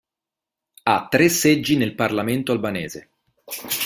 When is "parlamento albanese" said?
1.93-3.09